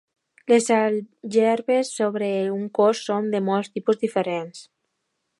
Les 0.51 0.67
àlgebres 0.75 1.91
sobre 1.99 2.29
un 2.53 2.63
cos 2.79 3.01
són 3.09 3.27
de 3.35 3.43
molts 3.51 3.69
tipus 3.75 4.01
diferents. 4.05 4.65